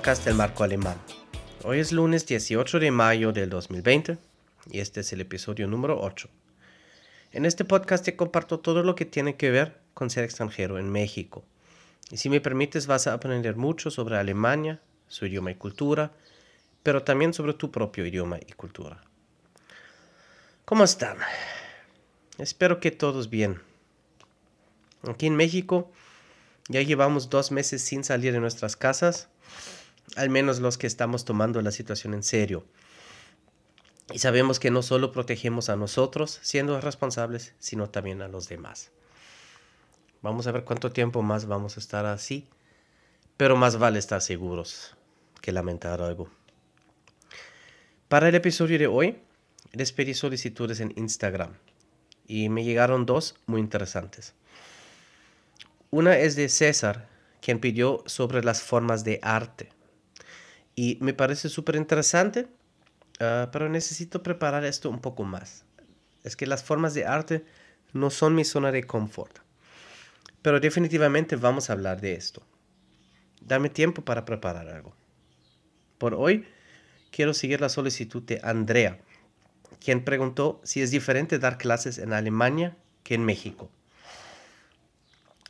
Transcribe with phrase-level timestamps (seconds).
[0.00, 0.98] podcast del Marco Alemán.
[1.62, 4.16] Hoy es lunes 18 de mayo del 2020
[4.70, 6.26] y este es el episodio número 8.
[7.32, 10.90] En este podcast te comparto todo lo que tiene que ver con ser extranjero en
[10.90, 11.44] México.
[12.10, 16.12] Y si me permites vas a aprender mucho sobre Alemania, su idioma y cultura,
[16.82, 19.02] pero también sobre tu propio idioma y cultura.
[20.64, 21.18] ¿Cómo están?
[22.38, 23.60] Espero que todos bien.
[25.06, 25.92] Aquí en México
[26.68, 29.28] ya llevamos dos meses sin salir de nuestras casas,
[30.16, 32.64] al menos los que estamos tomando la situación en serio.
[34.12, 38.90] Y sabemos que no solo protegemos a nosotros siendo responsables, sino también a los demás.
[40.22, 42.48] Vamos a ver cuánto tiempo más vamos a estar así,
[43.36, 44.96] pero más vale estar seguros
[45.40, 46.28] que lamentar algo.
[48.08, 49.18] Para el episodio de hoy,
[49.72, 51.54] les pedí solicitudes en Instagram
[52.26, 54.34] y me llegaron dos muy interesantes.
[55.90, 57.08] Una es de César,
[57.40, 59.70] quien pidió sobre las formas de arte.
[60.82, 62.48] Y me parece súper interesante,
[63.20, 65.66] ah, pero necesito preparar esto un poco más.
[66.24, 67.44] Es que las formas de arte
[67.92, 69.40] no son mi zona de confort.
[70.40, 72.42] Pero definitivamente vamos a hablar de esto.
[73.42, 74.94] Dame tiempo para preparar algo.
[75.98, 76.46] Por hoy
[77.10, 78.98] quiero seguir la solicitud de Andrea,
[79.84, 83.70] quien preguntó si es diferente dar clases en Alemania que en México.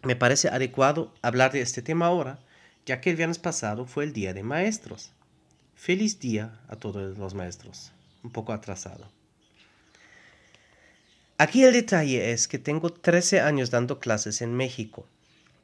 [0.03, 2.41] Me parece adecuado hablar de este tema ahora,
[2.84, 5.12] ya que el viernes pasado fue el Día de Maestros.
[5.81, 7.91] Feliz día a todos los maestros.
[8.23, 9.11] Un poco atrasado.
[11.39, 15.06] Aquí el detalle es que tengo 13 años dando clases en México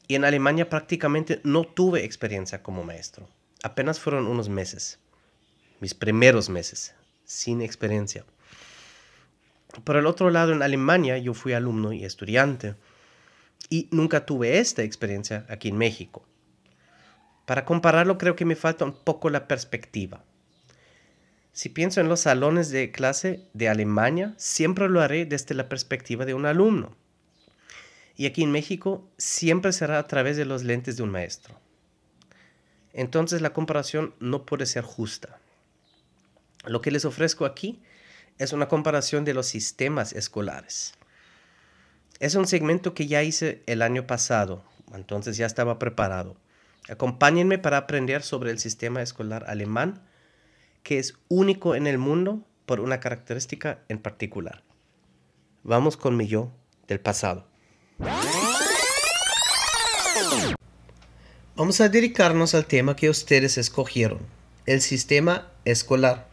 [0.09, 3.29] y en Alemania prácticamente no tuve experiencia como maestro.
[3.63, 4.99] Apenas fueron unos meses.
[5.81, 6.95] Mis primeros meses,
[7.27, 8.25] sin experiencia.
[9.85, 12.75] Por el otro lado, en Alemania yo fui alumno y estudiante
[13.69, 16.25] y nunca tuve esta experiencia aquí en México.
[17.47, 20.23] Para compararlo creo que me falta un poco la perspectiva.
[21.53, 26.27] Si pienso en los salones de clase de Alemania, siempre lo haré desde la perspectiva
[26.27, 26.95] de un alumno.
[28.15, 31.59] Y aquí en México siempre será a través de los lentes de un maestro.
[32.93, 35.39] Entonces la comparación no puede ser justa.
[36.67, 37.81] Lo que les ofrezco aquí
[38.39, 40.95] es una comparación de los sistemas escolares.
[42.19, 46.37] Es un segmento que ya hice el año pasado, entonces ya estaba preparado.
[46.89, 50.03] Acompáñenme para aprender sobre el sistema escolar alemán,
[50.83, 54.63] que es único en el mundo por una característica en particular.
[55.65, 56.53] Vamos con mi yo
[56.87, 57.47] del pasado.
[61.57, 64.21] Vamos a dedicarnos al tema que ustedes escogieron,
[64.67, 66.29] el sistema escolar.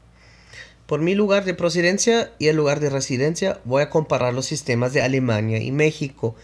[0.85, 4.93] Por mi lugar de procedencia y el lugar de residencia voy a comparar los sistemas
[4.93, 6.35] de Alemania y México,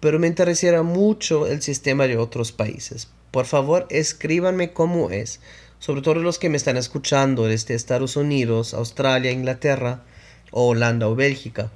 [0.00, 3.08] pero me interesará mucho el sistema de otros países.
[3.32, 5.40] Por favor, escríbanme cómo es,
[5.78, 10.04] sobre todo los que me están escuchando desde Estados Unidos, Australia, Inglaterra,
[10.50, 11.72] Holanda o Bélgica.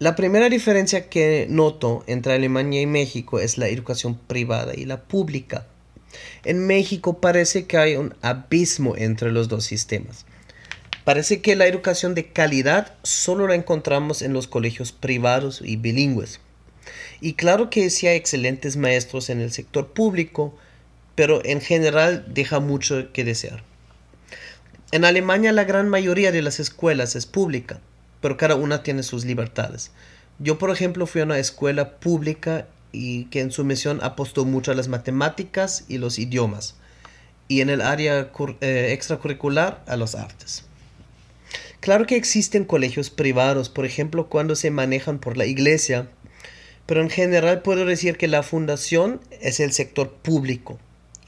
[0.00, 5.04] La primera diferencia que noto entre Alemania y México es la educación privada y la
[5.04, 5.68] pública.
[6.44, 10.26] En México parece que hay un abismo entre los dos sistemas.
[11.04, 16.40] Parece que la educación de calidad solo la encontramos en los colegios privados y bilingües.
[17.20, 20.56] Y claro que sí hay excelentes maestros en el sector público,
[21.14, 23.62] pero en general deja mucho que desear.
[24.92, 27.80] En Alemania la gran mayoría de las escuelas es pública,
[28.20, 29.90] pero cada una tiene sus libertades.
[30.38, 34.70] Yo, por ejemplo, fui a una escuela pública y que en su misión apostó mucho
[34.70, 36.76] a las matemáticas y los idiomas,
[37.48, 38.30] y en el área
[38.60, 40.64] eh, extracurricular a los artes.
[41.80, 46.08] Claro que existen colegios privados, por ejemplo, cuando se manejan por la iglesia,
[46.86, 50.78] pero en general puedo decir que la fundación es el sector público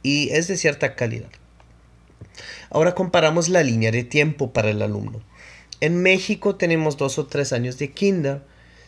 [0.02, 1.30] y es de cierta calidad.
[2.70, 5.22] Ahora comparamos la línea de tiempo para el alumno.
[5.80, 8.42] En México tenemos dos o tres años de kinder,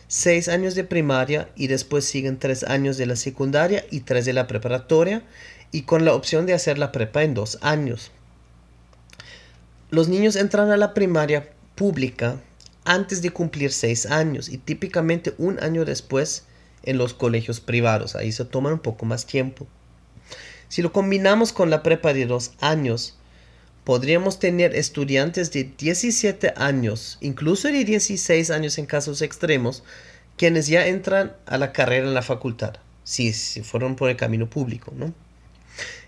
[0.07, 4.33] seis años de primaria y después siguen tres años de la secundaria y tres de
[4.33, 5.23] la preparatoria
[5.71, 8.11] y con la opción de hacer la prepa en dos años.
[9.91, 12.39] Los niños entran a la primaria pública
[12.85, 16.43] antes de cumplir seis años y típicamente un año después
[16.83, 18.15] en los colegios privados.
[18.15, 19.67] Ahí se toma un poco más tiempo.
[20.67, 23.17] Si lo combinamos con la prepa de dos años,
[23.83, 29.83] podríamos tener estudiantes de 17 años, incluso de 16 años en casos extremos,
[30.37, 34.49] quienes ya entran a la carrera en la facultad, si, si fueron por el camino
[34.49, 35.13] público, ¿no?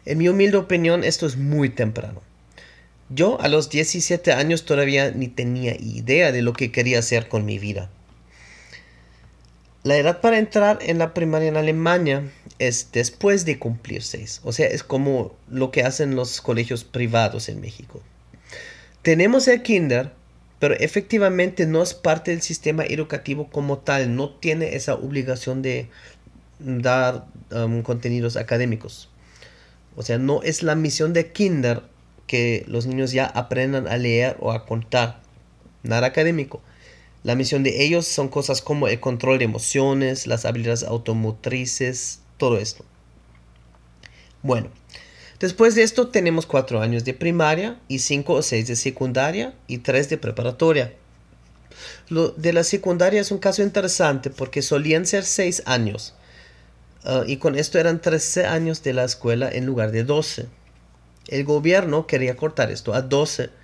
[0.06, 2.22] En mi humilde opinión, esto es muy temprano.
[3.10, 7.46] Yo a los 17 años todavía ni tenía idea de lo que quería hacer con
[7.46, 7.90] mi vida.
[9.84, 12.30] La edad para entrar en la primaria en Alemania
[12.60, 14.40] es después de cumplir seis.
[14.44, 18.00] O sea, es como lo que hacen los colegios privados en México.
[19.02, 20.12] Tenemos el kinder,
[20.60, 24.16] pero efectivamente no es parte del sistema educativo como tal.
[24.16, 25.90] No tiene esa obligación de
[26.60, 29.10] dar um, contenidos académicos.
[29.96, 31.82] O sea, no es la misión de kinder
[32.28, 35.22] que los niños ya aprendan a leer o a contar.
[35.82, 36.62] Nada académico.
[37.24, 42.58] La misión de ellos son cosas como el control de emociones, las habilidades automotrices, todo
[42.58, 42.84] esto.
[44.42, 44.70] Bueno,
[45.40, 49.80] después de esto tenemos cuatro años de primaria y cinco o seis de secundaria y
[49.80, 50.94] tres de preparatoria.
[52.10, 56.16] Lo de la secundaria es un caso interesante porque solían ser seis años
[57.04, 60.48] ah, y con esto eran 13 años de la escuela en lugar de 12.
[61.28, 63.61] El gobierno quería cortar esto a 12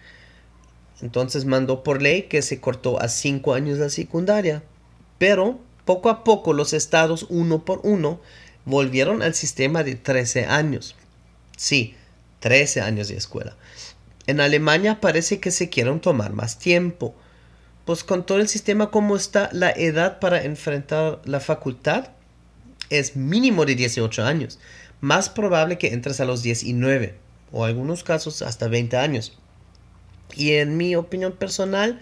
[1.02, 4.64] entonces mandó por ley que se cortó a cinco años la secundaria.
[5.18, 8.20] Pero poco a poco los estados, uno por uno,
[8.66, 10.96] volvieron al sistema de 13 años.
[11.56, 11.96] Sí,
[12.40, 13.56] 13 años de escuela.
[14.26, 17.16] En Alemania parece que se quieren tomar más tiempo.
[17.86, 22.10] Pues con todo el sistema como está, la edad para enfrentar la facultad
[22.90, 24.60] es mínimo de 18 años.
[25.00, 27.16] Más probable que entres a los 19
[27.52, 29.38] o algunos casos hasta 20 años.
[30.35, 32.00] Y en mi opinión personal,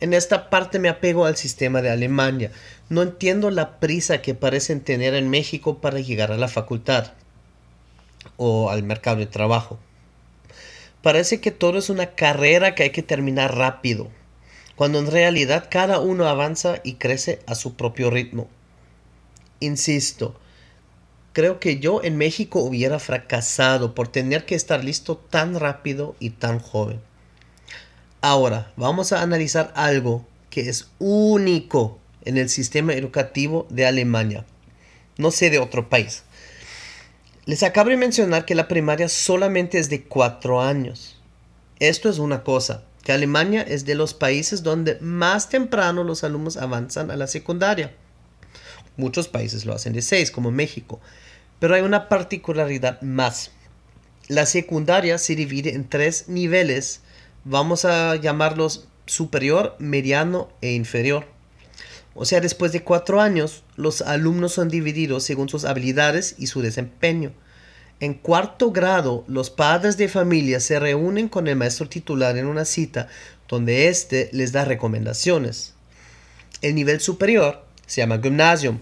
[0.00, 2.52] en esta parte me apego al sistema de Alemania.
[2.88, 7.12] No entiendo la prisa que parecen tener en México para llegar a la facultad
[8.36, 9.78] o al mercado de trabajo.
[11.02, 14.08] Parece que todo es una carrera que hay que terminar rápido,
[14.76, 18.48] cuando en realidad cada uno avanza y crece a su propio ritmo.
[19.60, 20.38] Insisto,
[21.32, 26.30] creo que yo en México hubiera fracasado por tener que estar listo tan rápido y
[26.30, 27.00] tan joven.
[28.20, 34.44] Ahora, vamos a analizar algo que es único en el sistema educativo de Alemania.
[35.18, 36.24] No sé de otro país.
[37.44, 41.16] Les acabo de mencionar que la primaria solamente es de cuatro años.
[41.78, 46.56] Esto es una cosa, que Alemania es de los países donde más temprano los alumnos
[46.56, 47.94] avanzan a la secundaria.
[48.96, 51.00] Muchos países lo hacen de seis, como México.
[51.60, 53.52] Pero hay una particularidad más.
[54.26, 57.00] La secundaria se divide en tres niveles
[57.48, 61.24] vamos a llamarlos superior, mediano e inferior.
[62.14, 66.60] O sea, después de cuatro años, los alumnos son divididos según sus habilidades y su
[66.60, 67.32] desempeño.
[68.00, 72.64] En cuarto grado, los padres de familia se reúnen con el maestro titular en una
[72.64, 73.08] cita
[73.48, 75.74] donde éste les da recomendaciones.
[76.60, 78.78] El nivel superior se llama gymnasium,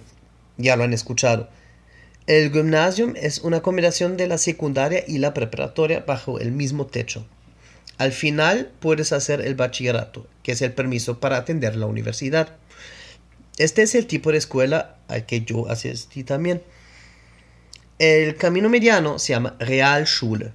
[0.56, 1.48] ya lo han escuchado.
[2.26, 7.26] El gymnasium es una combinación de la secundaria y la preparatoria bajo el mismo techo.
[7.98, 12.56] Al final puedes hacer el bachillerato, que es el permiso para atender la universidad.
[13.56, 16.62] Este es el tipo de escuela al que yo asistí también.
[17.98, 20.52] El camino mediano se llama Realschule.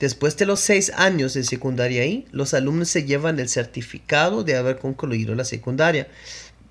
[0.00, 4.56] Después de los seis años de secundaria ahí, los alumnos se llevan el certificado de
[4.56, 6.08] haber concluido la secundaria.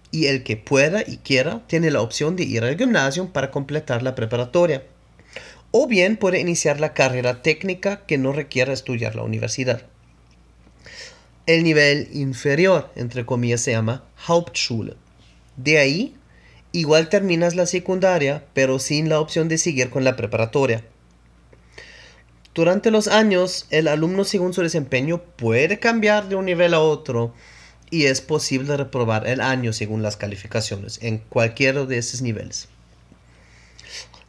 [0.09, 4.01] Y el que pueda y quiera tiene la opción de ir al gimnasio para completar
[4.01, 4.83] la preparatoria
[5.77, 9.81] o bien puede iniciar la carrera técnica que no requiera estudiar la universidad.
[11.47, 14.95] El nivel inferior, entre comillas, se llama Hauptschule.
[15.57, 16.15] De ahí,
[16.71, 20.85] igual terminas la secundaria, pero sin la opción de seguir con la preparatoria.
[22.53, 27.33] Durante los años, el alumno según su desempeño puede cambiar de un nivel a otro
[27.91, 32.69] y es posible reprobar el año según las calificaciones en cualquiera de esos niveles.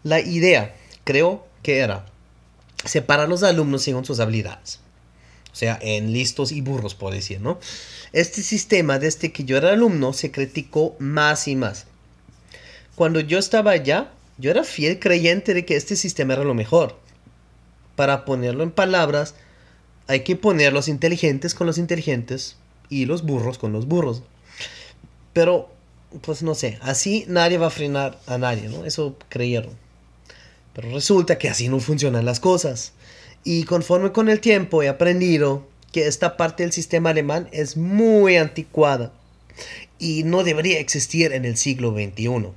[0.03, 0.75] La idea
[1.07, 2.05] creo que era
[2.85, 4.81] separar los alumnos según sus habilidades.
[5.53, 7.59] O sea, en listos y burros, por decir, ¿no?
[8.13, 11.87] Este sistema, desde que yo era alumno, se criticó más y más.
[12.95, 16.99] Cuando yo estaba allá, yo era fiel creyente de que este sistema era lo mejor.
[17.95, 19.35] Para ponerlo en palabras,
[20.09, 22.57] hay que poner los inteligentes con los inteligentes
[22.91, 24.23] y los burros con los burros.
[25.33, 25.71] Pero,
[26.21, 28.85] pues no sé, así nadie va a frenar a nadie, ¿no?
[28.85, 29.86] Eso creyeron.
[30.77, 32.93] Pero resulta que así no funcionan las cosas.
[33.45, 38.37] Y conforme con el tiempo he aprendido que esta parte del sistema alemán es muy
[38.37, 39.11] anticuada
[39.99, 42.49] y no debería existir en el siglo XXI.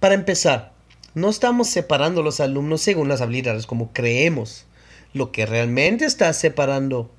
[0.00, 0.74] Para empezar,
[1.14, 4.66] no estamos separando los alumnos según las habilidades como creemos.
[5.14, 7.10] Lo que realmente está separando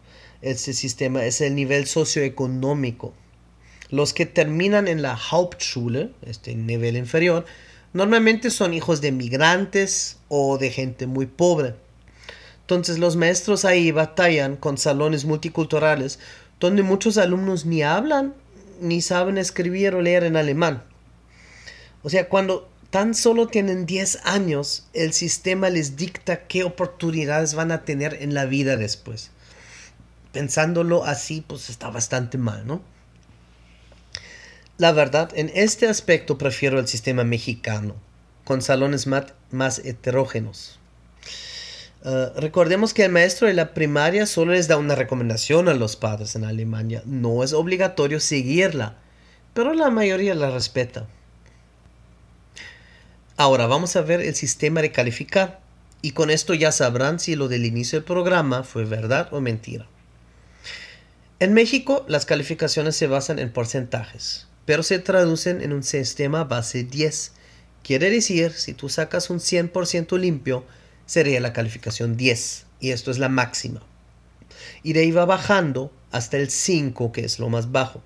[0.43, 3.11] este sistema es el nivel socioeconómico.
[3.89, 7.45] Los que terminan en la Hauptschule, este nivel inferior,
[7.93, 11.75] Normalmente son hijos de migrantes o de gente muy pobre.
[12.61, 16.19] Entonces los maestros ahí batallan con salones multiculturales
[16.59, 18.33] donde muchos alumnos ni hablan
[18.81, 20.83] ni saben escribir o leer en alemán.
[22.03, 27.71] O sea, cuando tan solo tienen 10 años, el sistema les dicta qué oportunidades van
[27.71, 29.31] a tener en la vida después.
[30.31, 32.81] Pensándolo así, pues está bastante mal, ¿no?
[34.77, 37.95] La verdad, en este aspecto prefiero el sistema mexicano,
[38.43, 40.79] con salones más heterógenos.
[42.03, 45.95] Uh, recordemos que el maestro de la primaria solo les da una recomendación a los
[45.95, 47.01] padres en Alemania.
[47.05, 48.97] No es obligatorio seguirla,
[49.55, 51.07] pero la mayoría la respeta.
[53.35, 55.59] Ahora vamos a ver el sistema de calificar
[56.01, 59.87] y con esto ya sabrán si lo del inicio del programa fue verdad o mentira.
[61.39, 66.83] En México las calificaciones se basan en porcentajes, pero se traducen en un sistema base
[66.83, 67.31] 10.
[67.83, 70.65] Quiere decir, si tú sacas un 100% limpio,
[71.05, 73.81] sería la calificación 10 y esto es la máxima.
[74.83, 78.03] Y de ahí va bajando hasta el 5, que es lo más bajo.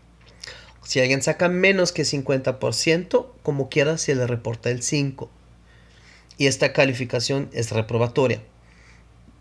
[0.86, 5.32] Si alguien saca menos que 50%, como quiera se le reporta el 5.
[6.38, 8.44] Y esta calificación es reprobatoria.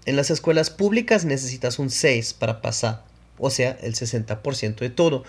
[0.06, 3.04] En las escuelas públicas necesitas un 6 para pasar,
[3.36, 5.24] o sea, el 60% de todo.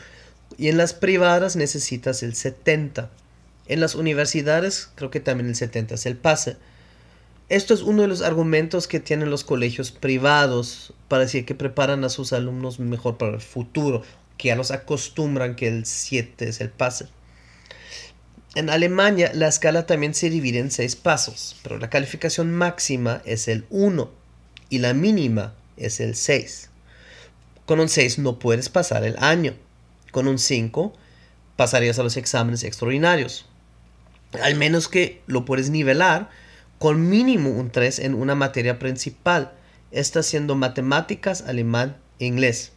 [0.58, 3.10] Y en las privadas necesitas el 70.
[3.68, 6.58] En las universidades creo que también el 70 es el pase.
[7.50, 12.04] Esto es uno de los argumentos que tienen los colegios privados para decir que preparan
[12.04, 14.04] a sus alumnos mejor para el futuro
[14.38, 17.08] que ya los acostumbran que el 7 es el pase.
[18.56, 23.48] En Alemania la escala también se divide en 6 pasos, pero la calificación máxima es
[23.48, 24.12] el 1
[24.70, 26.70] y la mínima es el 6.
[27.66, 29.54] Con un 6 no puedes pasar el año.
[30.12, 30.94] Con un 5
[31.56, 33.46] pasarías a los exámenes extraordinarios.
[34.42, 36.30] Al menos que lo puedes nivelar
[36.80, 39.54] con mínimo un 3 en una materia principal,
[39.92, 42.72] esta siendo matemáticas, alemán e inglés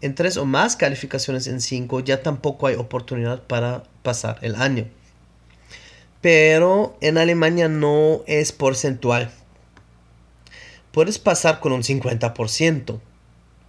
[0.00, 4.86] en tres o más calificaciones en cinco ya tampoco hay oportunidad para pasar el año.
[6.20, 9.30] Pero en Alemania no es porcentual.
[10.92, 12.98] Puedes pasar con un 50%,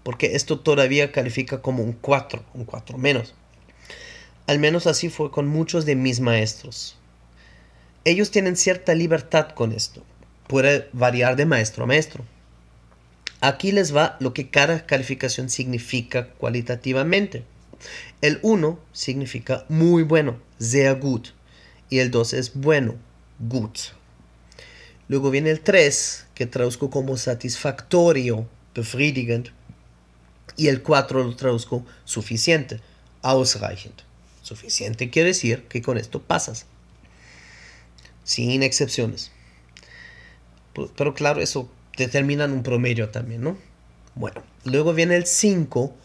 [0.10, 3.36] porque esto todavía califica como un 4, un 4 menos.
[4.48, 6.98] Al menos así fue con muchos de mis maestros.
[8.06, 10.02] Ellos tienen cierta libertad con esto.
[10.48, 12.26] Puede variar de maestro a maestro.
[13.40, 17.44] Aquí les va lo que cada calificación significa cualitativamente.
[18.22, 21.36] El 1 significa muy bueno, sehr gut.
[21.92, 22.96] Y el 2 es bueno,
[23.38, 23.78] gut.
[25.08, 29.59] Luego viene el 3, que traduzco como satisfactorio, befriedigend.
[30.60, 32.82] Y el 4 lo traduzco suficiente,
[33.22, 33.96] ausreichend.
[34.42, 36.66] Suficiente quiere decir que con esto pasas.
[38.26, 39.32] Sin excepciones.
[40.98, 43.58] Pero claro, eso determinan un promedio también, ¿no?
[44.16, 45.96] Bueno, luego viene el 5,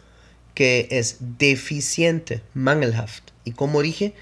[0.55, 3.33] que es deficiente, mangelhaft.
[3.43, 4.15] Y como dije,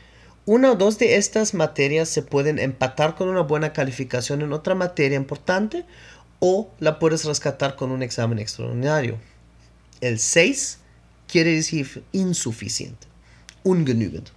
[0.46, 4.74] una o dos de estas materias se pueden empatar con una buena calificación en otra
[4.74, 5.84] materia importante
[6.40, 9.18] o la puedes rescatar con un examen extraordinario.
[10.02, 10.78] El 6
[11.28, 13.06] quiere decir insuficiente,
[13.62, 14.30] ungenügend.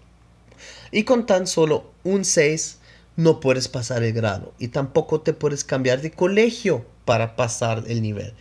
[0.91, 2.77] Y con tan solo un 6
[3.15, 8.03] no puedes pasar el grado y tampoco te puedes cambiar de colegio para pasar el
[8.03, 8.35] nivel.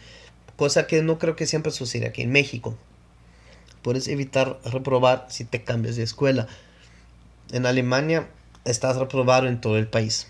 [0.57, 2.77] Cosa que no creo que siempre sucede aquí en México.
[3.81, 6.47] Puedes evitar reprobar si te cambias de escuela.
[7.53, 8.29] En Alemania
[8.67, 10.27] estás reprobado en todo el país.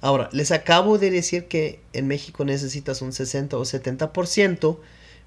[0.00, 4.78] Ahora, les acabo de decir que en México necesitas un 60 o 70%,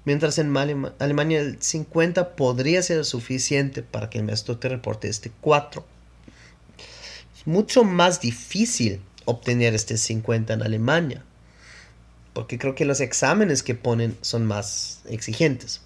[0.04, 0.56] mientras en
[0.98, 5.84] Alemania el 50 podría ser suficiente para que el maestro te reporte este 4.
[7.38, 11.24] Es mucho más difícil obtener este 50 en Alemania
[12.32, 15.80] porque creo que los exámenes que ponen son más exigentes.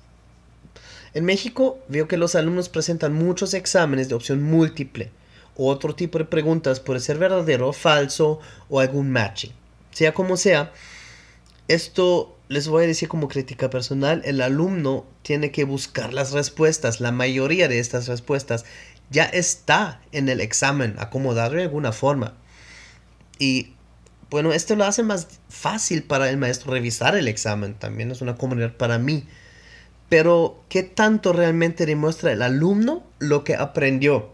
[1.15, 5.11] En México veo que los alumnos presentan muchos exámenes de opción múltiple
[5.57, 9.53] o otro tipo de preguntas puede ser verdadero falso o algún matching.
[9.93, 10.73] Sea como sea,
[11.69, 17.01] esto les voy a decir como crítica personal, el alumno tiene que buscar las respuestas.
[17.01, 18.65] La mayoría de estas respuestas
[19.11, 22.35] ya está en el examen, acomodado de alguna forma.
[23.39, 23.75] Y
[24.31, 27.75] bueno, esto lo hace más fácil para el maestro revisar el examen.
[27.75, 29.27] También es una comunidad para mí.
[30.09, 34.33] Pero, ¿qué tanto realmente demuestra el alumno lo que aprendió?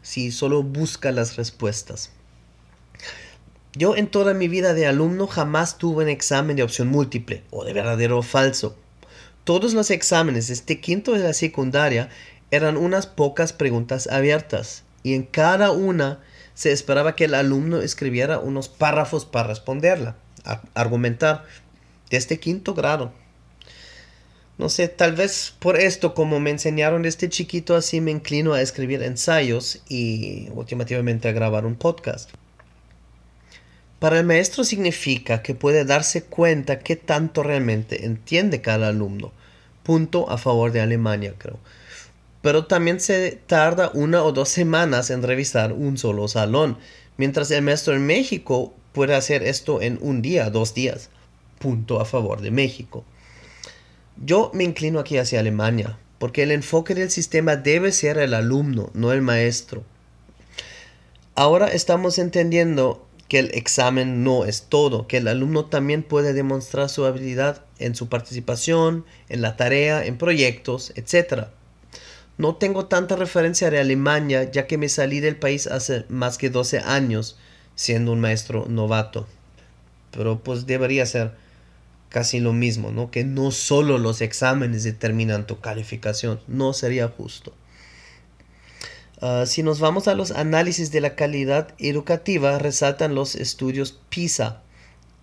[0.00, 2.10] Si solo busca las respuestas.
[3.74, 7.64] Yo en toda mi vida de alumno jamás tuve un examen de opción múltiple o
[7.64, 8.76] de verdadero o falso.
[9.44, 12.10] Todos los exámenes este quinto de la secundaria
[12.50, 16.20] eran unas pocas preguntas abiertas y en cada una
[16.52, 20.16] se esperaba que el alumno escribiera unos párrafos para responderla,
[20.74, 21.44] argumentar,
[22.10, 23.14] de este quinto grado.
[24.58, 28.60] No sé, tal vez por esto, como me enseñaron desde chiquito, así me inclino a
[28.60, 32.28] escribir ensayos y últimamente a grabar un podcast.
[34.02, 39.30] Para el maestro significa que puede darse cuenta qué tanto realmente entiende cada alumno.
[39.84, 41.60] Punto a favor de Alemania, creo.
[42.40, 46.78] Pero también se tarda una o dos semanas en revisar un solo salón,
[47.16, 51.08] mientras el maestro en México puede hacer esto en un día, dos días.
[51.60, 53.04] Punto a favor de México.
[54.16, 58.90] Yo me inclino aquí hacia Alemania, porque el enfoque del sistema debe ser el alumno,
[58.94, 59.84] no el maestro.
[61.36, 66.90] Ahora estamos entendiendo que el examen no es todo, que el alumno también puede demostrar
[66.90, 71.46] su habilidad en su participación, en la tarea, en proyectos, etc.
[72.36, 76.50] No tengo tanta referencia de Alemania ya que me salí del país hace más que
[76.50, 77.38] 12 años
[77.74, 79.26] siendo un maestro novato.
[80.10, 81.32] Pero pues debería ser
[82.10, 83.10] casi lo mismo, ¿no?
[83.10, 87.54] Que no solo los exámenes determinan tu calificación, no sería justo.
[89.24, 94.62] Ah, si nos vamos a los análisis de la calidad educativa, resaltan los estudios PISA.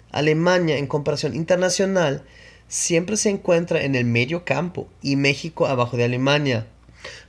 [0.10, 2.24] Alemania, en comparación internacional,
[2.70, 6.65] siempre se encuentra en el medio campo y México abajo de Alemania.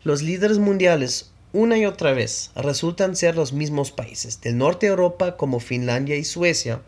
[0.05, 4.91] Los líderes mundiales, una y otra vez, resultan ser los mismos países, del norte de
[4.91, 6.83] Europa como Finlandia y Suecia,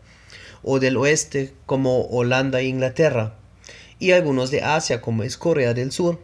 [0.63, 3.35] o del oeste como Holanda e Inglaterra,
[3.99, 6.19] y algunos de Asia como es Corea del Sur.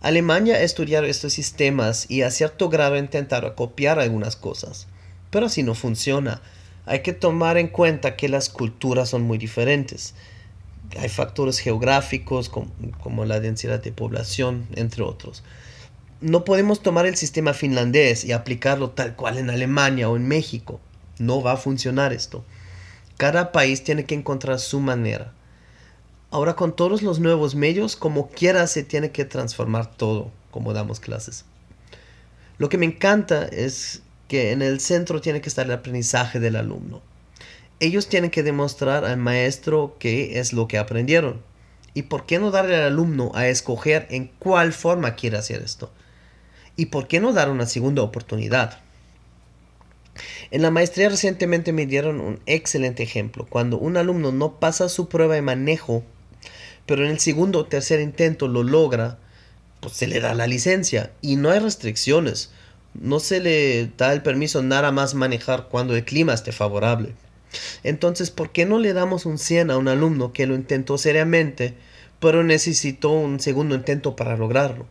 [0.00, 4.86] Alemania ha estudiado estos sistemas y a cierto grado ha intentado copiar algunas cosas,
[5.30, 6.40] pero así no funciona.
[6.86, 10.14] Hay que tomar en cuenta que las culturas son muy diferentes.
[10.98, 12.70] Hay factores geográficos como,
[13.02, 15.42] como la densidad de población, entre otros.
[16.20, 20.80] No podemos tomar el sistema finlandés y aplicarlo tal cual en Alemania o en México.
[21.18, 22.44] No va a funcionar esto.
[23.16, 25.32] Cada país tiene que encontrar su manera.
[26.30, 31.00] Ahora con todos los nuevos medios, como quiera se tiene que transformar todo, como damos
[31.00, 31.46] clases.
[32.58, 36.56] Lo que me encanta es que en el centro tiene que estar el aprendizaje del
[36.56, 37.00] alumno.
[37.80, 41.40] Ellos tienen que demostrar al maestro qué es lo que aprendieron.
[41.94, 45.90] ¿Y por qué no darle al alumno a escoger en cuál forma quiere hacer esto?
[46.76, 48.80] ¿Y por qué no dar una segunda oportunidad?
[50.50, 53.46] En la maestría recientemente me dieron un excelente ejemplo.
[53.48, 56.04] Cuando un alumno no pasa su prueba de manejo,
[56.88, 59.18] pero en el segundo o tercer intento lo logra,
[59.80, 62.50] pues se le da la licencia y no hay restricciones.
[62.94, 67.12] No se le da el permiso nada más manejar cuando el clima esté favorable.
[67.84, 71.74] Entonces, ¿por qué no le damos un 100 a un alumno que lo intentó seriamente,
[72.20, 74.86] pero necesitó un segundo intento para lograrlo?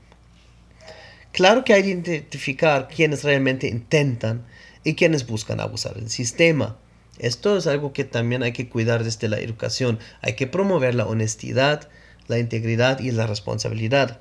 [1.32, 4.46] Claro que hay que identificar quienes realmente intentan
[4.84, 6.78] y quienes buscan abusar del sistema.
[7.20, 10.00] Esto es algo que también hay que cuidar desde la educación.
[10.22, 11.90] Hay que promover la honestidad,
[12.28, 14.20] la integridad y la responsabilidad.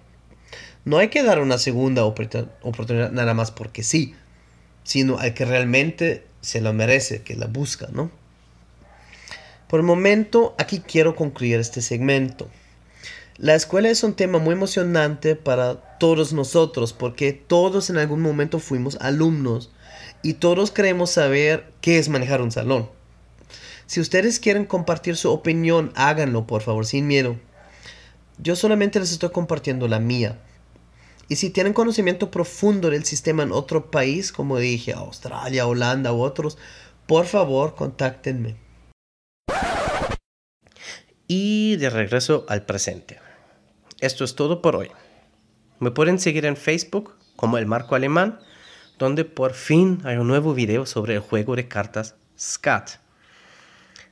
[0.85, 4.15] No hay que dar una segunda oportunidad nada más porque sí,
[4.85, 8.11] sino al que realmente se lo merece, que la busca, ¿no?
[9.69, 12.49] Por el momento, aquí quiero concluir este segmento.
[13.37, 18.61] La escuela es un tema muy emocionante para todos nosotros porque todos en algún momento
[18.61, 19.71] fuimos alumnos
[20.23, 22.91] y todos queremos saber qué es manejar un salón.
[23.87, 27.37] Si ustedes quieren compartir su opinión, háganlo por favor, sin miedo.
[28.39, 30.39] Yo solamente les estoy compartiendo la mía.
[31.29, 36.23] Y si tienen conocimiento profundo del sistema en otro país, como dije, Australia, Holanda u
[36.23, 36.59] otros,
[37.07, 38.57] por favor, contáctenme.
[41.29, 43.19] Y de regreso al presente.
[44.01, 44.91] Esto es todo por hoy.
[45.79, 48.41] Me pueden seguir en Facebook como el Marco Alemán
[48.99, 52.91] donde por fin hay un nuevo video sobre el juego de cartas SCAT.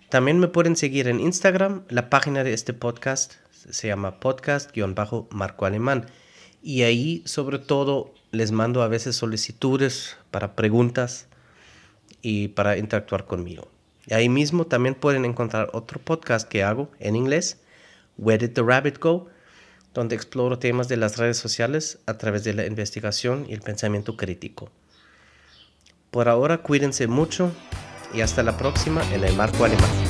[0.09, 3.35] También me pueden seguir en Instagram, la página de este podcast
[3.71, 6.07] se llama podcast-marco alemán
[6.63, 11.29] y ahí sobre todo les mando a veces solicitudes para preguntas
[12.21, 13.69] y para interactuar conmigo.
[14.11, 17.61] ahí mismo también pueden encontrar otro podcast que hago en inglés,
[18.19, 19.29] Where Did the Rabbit Go?
[19.95, 24.17] Donde exploro temas de las redes sociales a través de la investigación y el pensamiento
[24.17, 24.71] crítico.
[26.11, 27.53] Por ahora cuídense mucho
[28.13, 30.04] y hasta la próxima en el marco alemán.